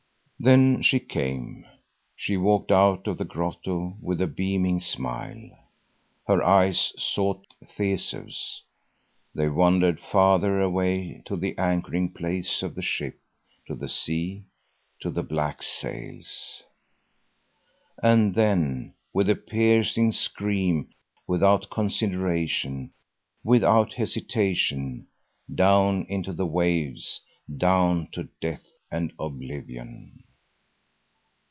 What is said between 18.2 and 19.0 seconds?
then